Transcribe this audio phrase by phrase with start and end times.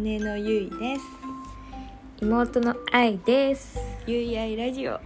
[0.00, 1.04] 姉のゆいです。
[2.22, 3.78] 妹の愛です。
[4.06, 4.98] ゆいあいラジオ。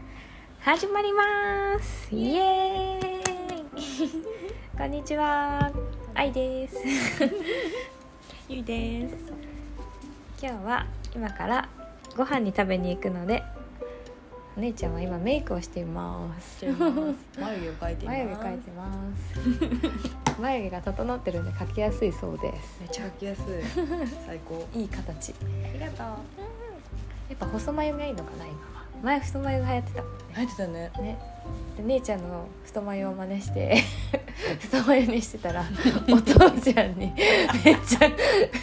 [0.61, 2.15] 始まります。
[2.15, 4.25] イエーイ。
[4.79, 5.73] こんにちは。
[6.15, 6.77] 愛です。
[8.49, 9.17] ゆいです。
[10.41, 11.69] 今日は今から
[12.17, 13.43] ご飯に食べに行くので
[14.57, 16.65] お姉ちゃんは今メイクをしています。
[16.65, 18.19] 眉毛を描いています。
[18.19, 22.81] 眉毛描いてます眉毛が整ってるんで描きやすいそうです。
[22.81, 23.45] めっちゃ描きやすい。
[24.27, 24.67] 最高。
[24.75, 25.33] いい形。
[25.33, 25.97] ありがとう。
[25.99, 26.15] や
[27.35, 28.85] っぱ細眉がいいのかな今は。
[29.03, 30.25] 前太眉が流行ってたもんね。
[30.35, 30.93] 入ってたね。
[31.01, 31.19] ね。
[31.77, 33.83] で姉ちゃんの太眉を真似して
[34.61, 35.65] 太眉にしてたら
[36.09, 37.13] お父ちゃんに
[37.65, 38.11] めっちゃ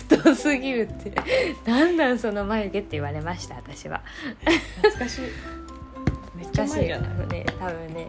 [0.07, 1.13] 太すぎるって
[1.69, 4.01] 「なんなんその眉毛」って言われました私は。
[4.81, 5.21] 懐かしい
[6.41, 7.27] めっちゃ前じゃない？
[7.27, 8.07] ね多分ね。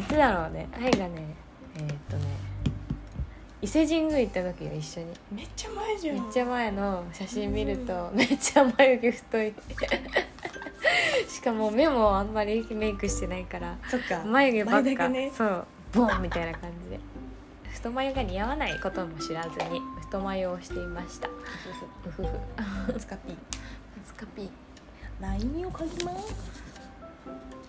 [0.00, 0.68] いつだろうね。
[0.72, 1.34] 愛がね
[1.76, 2.24] えーっとね。
[3.62, 5.06] 伊勢神宮行った時よ一緒に。
[5.32, 6.16] めっちゃ前じゃん。
[6.16, 9.54] めっちゃ前の写真見るとめっちゃ眉毛太い。
[11.28, 14.22] しかも目もあんまりメイクしてないからそっか。
[14.26, 15.30] 眉毛ばっか、ね。
[15.34, 15.66] そう。
[15.92, 17.00] ボンみたいな感じで。
[17.72, 21.28] 太眉が似合わないことも知らずに太眉をしていました。
[22.04, 22.22] ふふ。
[22.22, 22.28] そ
[22.96, 23.36] うスカピー
[24.04, 24.50] スカピ
[25.20, 26.63] ラインを描きます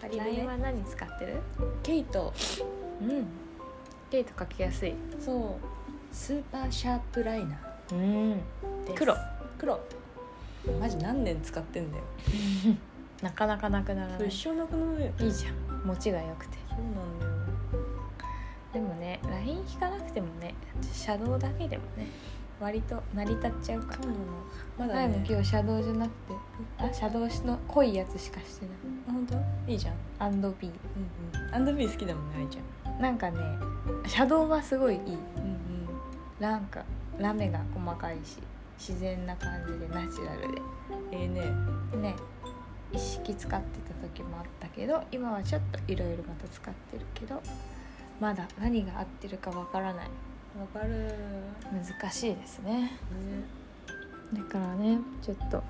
[0.10, 1.38] 借りる LINE はね何使ってる？
[1.84, 2.34] ケイト。
[3.02, 3.26] うん。
[4.10, 4.94] ケイト描きやすい。
[5.20, 6.16] そう。
[6.16, 7.58] スーパーシャープライナ
[7.92, 8.00] うん。
[8.34, 8.36] ー
[8.86, 8.94] です。
[8.96, 9.16] 黒。
[9.58, 9.80] 黒。
[10.80, 12.04] マジ何年使ってんだよ。
[13.22, 14.28] なかなかなくならない？
[14.28, 15.56] 一生なくなるよいいじゃん。
[15.86, 16.58] 持ちが良くて。
[16.70, 17.32] そうなんだよ。
[18.74, 20.54] でもね LINE 引かなくてもね
[20.92, 22.08] シャドウだけでもね
[22.60, 24.24] 割と成り立っちゃうからそうなの。
[24.78, 26.34] まだ前もね今日シャドウじゃなくて。
[26.78, 28.76] あシャドウの濃いやつしかしてない。
[29.08, 29.72] あ本当？
[29.72, 29.96] いいじゃん。
[30.20, 30.72] アンドビー。
[30.72, 31.56] うんうん。
[31.56, 33.02] アンドビー好きだもんね愛ちゃん。
[33.02, 33.38] なんかね
[34.08, 35.02] シャドウはすごいいい。
[35.02, 35.08] う
[35.42, 35.88] ん
[36.40, 36.84] なんか
[37.18, 38.40] ラメが細かいし
[38.78, 40.56] 自然な感じでナチュラルうん
[41.12, 41.42] ええね。
[41.92, 42.16] でね。
[42.94, 47.42] 一式使ってた時もあったけど今はちょっといろいろまた使ってるけど
[48.22, 50.08] まだ何が合ってるかわからない
[50.60, 50.90] わかる。
[50.90, 51.14] ね
[52.02, 52.92] 難しいですね。
[54.34, 55.64] だからねちょっと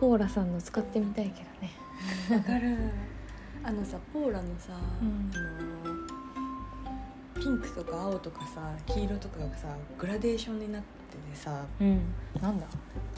[0.00, 1.72] ポーラさんの使ってみたいけどね。
[2.38, 2.76] わかる。
[3.62, 5.30] あのさポーラのさ、うん。
[5.34, 5.38] あ
[5.88, 12.00] のピンクとか青とかさ黄色とかがさグラデーションになっててさうん。
[12.40, 12.66] なんだ？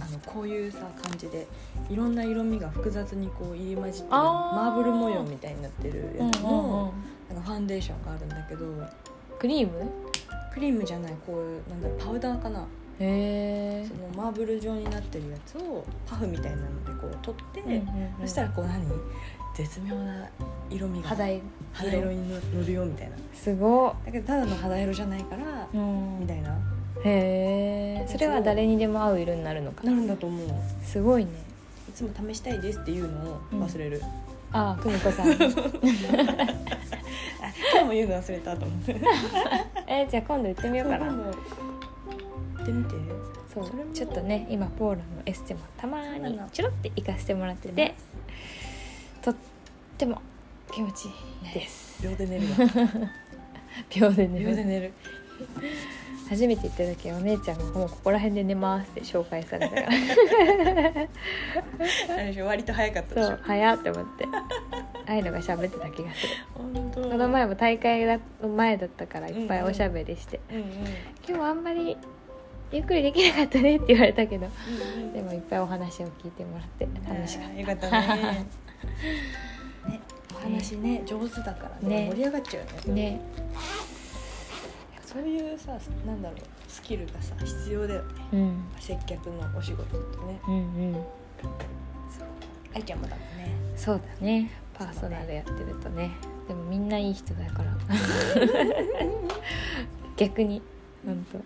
[0.00, 1.46] あのこういうさ感じで
[1.88, 6.70] いろんな色味が複雑にこう入り混じってマーブル模様みたいになってるやつうんうんうん。
[6.70, 6.94] の
[7.30, 8.66] なんかファンデーションがあるんだけど
[9.38, 9.90] クリーム？
[10.52, 12.66] クリームじゃないこういうなんだパウダーかな。
[13.00, 17.82] へえそのマーブル状になってるやつをパフみたいなのでこう取って、
[18.20, 18.84] そしたらこう何
[19.54, 20.28] 絶妙な
[20.68, 21.42] 色味が肌色
[21.72, 23.16] 肌色に乗るよみたいな。
[23.32, 26.20] すごだけどただの肌色じゃないから、っ、うん。
[26.20, 26.58] みたいな。
[27.04, 29.84] へえそれは誰にでも合う色になるのか。
[29.84, 30.48] なるんだと思う。
[30.48, 30.50] い
[30.84, 31.48] すごいね。
[31.98, 34.00] つも試したいですっていうのを忘れる、
[34.52, 35.26] ああ久美子さん。
[35.34, 35.34] あ
[37.72, 38.94] 今日も言うの忘れたと思って
[39.88, 41.06] えじゃあ今度行ってみようかな。
[41.06, 41.30] 行
[42.62, 42.90] ってみて。
[43.54, 47.94] そうちょっとね今ポーラのエステもたまにちょろって行かせてもらってて
[49.22, 49.34] とっ
[49.96, 50.20] ても
[50.70, 51.08] 気持ちい
[51.50, 52.02] いです。
[52.02, 52.56] 秒で寝るわ。
[53.96, 54.46] 秒で寝る。
[54.50, 54.92] 秒で寝る。
[56.28, 59.88] 初めて行った時お姉ちゃんがもうここら辺で寝ますって紹介されたから。
[62.44, 63.38] 割と早かったでしょ。
[63.42, 64.26] 早って思って。
[64.26, 66.32] ああいうのが喋ってた気がする
[67.02, 70.40] この前も大会だ前だったからいっぱいおしゃべりして、
[71.28, 71.96] 今日あんまり
[72.70, 74.46] ゆっくりできなかったねって言われたけど。
[74.46, 75.12] うんうん。
[75.12, 78.46] でもいっぱいお話を聞いてもらって楽しかっあーよかったね。
[79.88, 80.00] ね
[80.34, 82.04] お話ね上手だからね。
[82.04, 82.10] ね。
[82.10, 83.20] 盛り上がっちゃうねね。
[85.04, 86.38] そういうさなんだろう
[86.68, 88.24] スキルがさ必要だよね。
[88.32, 88.64] うん。
[88.78, 90.40] 接客のお仕事ってね。
[90.46, 91.04] うんうん。
[92.74, 93.50] 愛ちゃんもだもんね。
[93.76, 94.50] そうだね。
[94.74, 96.10] パーソナルやってるとね
[96.48, 97.76] でもみんないい人だから。
[100.16, 100.62] 逆に。
[101.04, 101.38] 本当。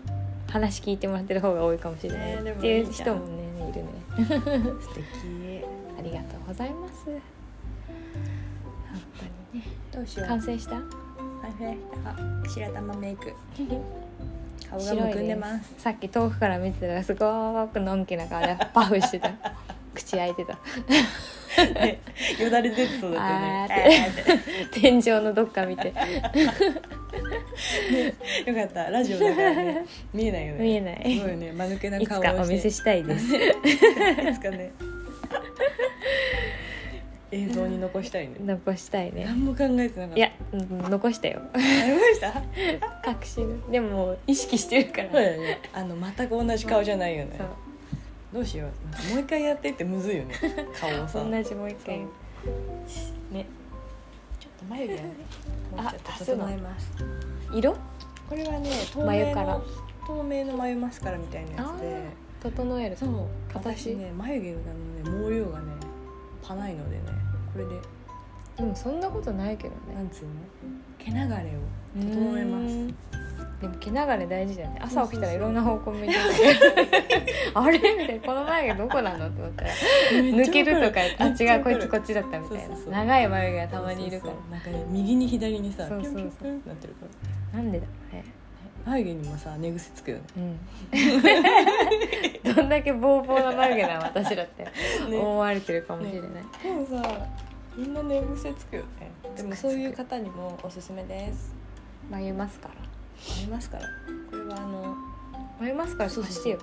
[0.51, 3.89] 話聞いてもらってる方が多いかもしれない、ねっていう人もねいるね。
[4.81, 5.03] 素敵。
[5.99, 6.47] ありがとう。
[6.47, 7.05] ございます。
[7.05, 7.13] 本
[9.19, 9.67] 当にね。
[9.91, 10.27] どうしよう。
[10.27, 10.75] 完成した？
[10.75, 10.81] は
[11.59, 11.77] いはい。
[12.05, 12.15] あ
[12.47, 13.33] 白玉メイク。
[14.69, 15.73] 顔がむくんででます。
[15.75, 19.31] すさっき遠くから見てたらすごくのんきな顔でパフしてた。
[19.93, 20.57] 口開いてた
[21.65, 21.99] ね
[22.39, 24.13] よだれ出てそうだあったね
[24.71, 25.87] 天井のどっか見て。
[28.45, 28.89] よかった。
[28.89, 29.85] ラジオだからね。
[30.13, 30.63] 見えないよね。
[30.63, 31.17] 見えない。
[31.19, 31.51] すごいね。
[31.51, 33.27] 間抜けないつ顔をかお見せししたいです。
[33.29, 34.71] つかね。
[37.31, 38.35] 映像に残したいね。
[38.45, 39.25] 残したいね。
[39.25, 40.17] 何も考えてなかった。
[40.17, 41.41] いやうん残したよ。
[41.53, 41.69] ありま
[42.13, 42.43] した？
[43.03, 45.09] 確信でも意識してるから。
[45.11, 45.59] そうだよね。
[45.73, 47.31] あの全く同じ顔じゃないよね。
[47.37, 47.47] そう
[48.33, 49.13] どうしよう。
[49.13, 50.33] もう一回やってってむずいよね。
[50.79, 51.23] 顔をさ。
[51.23, 51.99] 同じもう一回。
[51.99, 52.05] ね。
[54.39, 55.03] ちょっと眉毛をね
[55.71, 56.91] もうあちょっと整えます。
[57.53, 57.73] 色？
[58.27, 59.47] これはね透明眉から。
[59.53, 59.63] の
[60.07, 62.01] 透明の眉マスカラみたいなやつで。
[62.41, 62.97] 整える。
[62.97, 63.09] そう。
[63.53, 63.77] 形？
[63.77, 64.63] 私ね眉毛がね
[65.27, 65.73] 毛量がね
[66.41, 67.03] パないのでね。
[67.53, 67.71] これで。
[68.57, 69.95] でもそんなことないけどね。
[69.95, 70.31] なんつうの？
[70.97, 71.29] 毛流れを
[72.11, 72.87] 整えます。
[72.87, 72.93] す
[73.63, 74.79] でも毛流れ大事だよね。
[74.83, 76.19] 朝起きたらいろんな方向向いてる
[77.55, 77.77] あれ？
[77.79, 78.27] みたいな。
[78.27, 79.27] この眉毛どこなの？
[79.27, 79.41] って。
[79.41, 79.71] 思ったら
[80.11, 82.75] 抜けるとかあ違うこいつこっちだったみたいな。
[82.75, 84.33] 長い眉毛がたまにいるから。
[84.51, 86.21] なんかね右に左にさそうそうそう。
[86.21, 87.05] なってるか
[87.53, 87.59] ら。
[87.59, 87.85] なんでだ？
[87.85, 88.25] ろうね
[88.85, 90.23] 眉毛にもさ寝癖つくよね。
[90.35, 90.59] うん。
[92.55, 94.63] どんだけボーボーな眉毛なの私だって。
[95.09, 95.17] ね。
[95.17, 96.29] 思われてるかもしれない、
[96.61, 97.01] でもさ
[97.77, 99.09] みんな寝癖つくよね。
[99.37, 101.55] でもそういう方にもおすすめです。
[102.11, 102.82] 眉マスカラあ
[103.41, 103.83] りますから。
[104.29, 104.95] これはあの
[105.59, 106.59] 眉マスカラそうそう貸してよ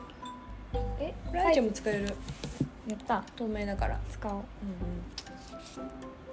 [1.00, 1.14] え？
[1.32, 2.06] ライチも使える。
[2.88, 3.24] やった。
[3.36, 3.98] 透明だから。
[4.10, 4.34] 使おう。
[4.34, 4.44] うんうん。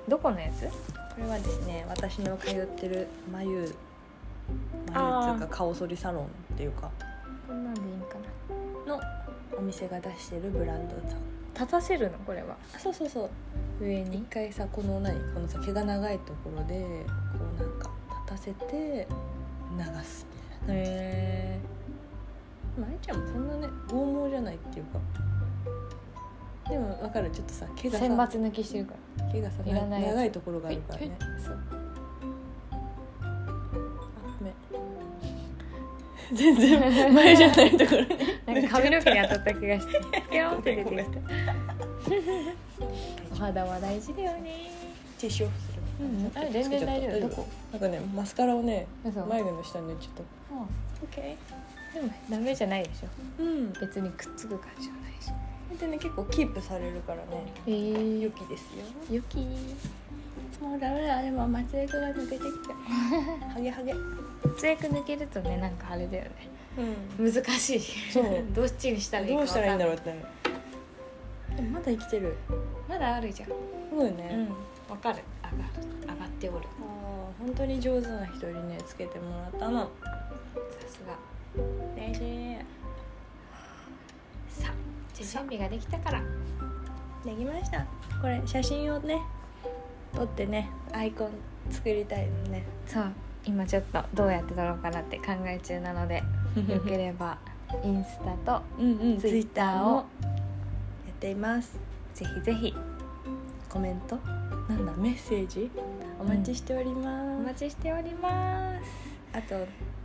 [0.07, 0.67] どこのやつ？
[0.67, 0.71] こ
[1.19, 6.27] れはですね私の通ってる眉眉っていうか顔剃りサロンっ
[6.57, 6.89] ていうか。
[7.47, 8.15] こんなんでいいんか
[8.87, 8.95] な。
[8.95, 9.01] の
[9.57, 11.19] お店が出してるブランドさん。
[11.53, 12.17] 立たせるの？
[12.19, 12.55] これは。
[12.75, 13.29] あそうそうそう。
[13.79, 14.25] 一上に？
[14.29, 15.19] 回さこの何？
[15.33, 17.05] このさ毛が長いところで
[17.37, 17.89] こうなんか
[18.27, 19.07] 立たせて
[19.77, 20.25] 流す
[20.63, 21.59] みたいなへ
[22.77, 24.99] まあ愛ちゃんもそんなね剛毛じゃないっていうか。
[26.69, 29.31] でも分かるちょっとさ毛がさ選抜抜きしてるから。
[29.31, 31.17] 毛がさいらない長いところがあるからね。
[31.43, 31.59] そう。
[36.33, 38.07] 全然前じゃないところに。
[38.45, 41.03] なんか髪の毛に当たった気がして ピョンって出てきた。
[43.31, 44.71] お肌は大事だよね。
[45.17, 47.29] ティッシュオフするうんあ全然大丈夫。
[47.29, 47.47] どこ？
[47.71, 49.25] なんかねマスカラをね嘘。
[49.25, 50.11] 眉毛の下に塗っちゃっ
[50.51, 53.43] うんたでもダメじゃないでしょ。
[53.43, 53.73] うん。
[53.73, 55.31] 別にくっつく感じはないし。
[55.79, 57.53] でね結構キープされるからね。
[57.65, 57.71] え。
[57.71, 58.83] ー、良きですよ。
[59.09, 59.39] ゆき。
[60.61, 62.73] もうダメだでも松江が抜けてきた。
[63.53, 63.93] ハゲハゲ。
[64.57, 66.29] ツエク抜けるとねなんかあれだよね。
[67.17, 67.33] うん。
[67.33, 67.79] 難しい。
[68.11, 68.25] そう。
[68.53, 70.13] どっちにしたらいいかどうしたらいいんだろううって。
[71.55, 72.35] でもまだ生きてる。
[72.87, 73.49] まだあるじゃん。
[73.49, 73.55] そ
[73.97, 74.91] うよね、うん。
[74.91, 75.19] わかる
[75.51, 76.65] 上がる上がっておる。
[76.65, 78.77] ああ本当に上手な人にね。
[78.85, 79.81] つけてもらったの。
[79.81, 79.89] さ
[80.87, 81.13] すが。
[81.95, 82.57] 大事。
[84.49, 84.73] さあ
[85.13, 86.21] じゃあ準備ができたから。
[87.25, 87.85] できました。
[88.21, 89.21] これ写真をね
[90.15, 91.29] 撮ってねアイコン
[91.69, 92.63] 作りたいのね。
[92.85, 93.11] そう。
[93.45, 96.21] 今ちょっとどうやって撮ろうかなって考え中なので
[96.67, 97.37] よければ
[97.83, 98.61] インスタと
[99.19, 100.03] ツイッターをや
[101.11, 101.77] っています。
[102.13, 102.75] ぜひぜひ
[103.77, 104.15] コメント？
[104.67, 104.93] なんだ？
[104.97, 105.69] メッセージ？
[106.19, 108.89] お待ちしておりおます、待ちしております。
[109.33, 109.53] あと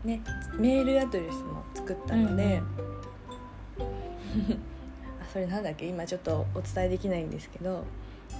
[0.04, 0.20] ね
[0.58, 2.60] メールアドレスも作ったので、
[3.80, 5.86] あそれなんだっけ？
[5.86, 7.84] 今ちょっとお伝えできないんですけど。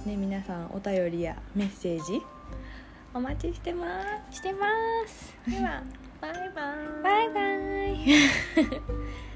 [0.05, 2.21] ね皆さんお便りやメッセージ？
[3.15, 4.37] お待ちしてます。
[4.37, 4.67] してま
[5.07, 5.35] す。
[5.49, 5.81] では
[6.21, 6.83] バイバイ。
[7.01, 7.41] バイバ
[7.89, 8.05] イ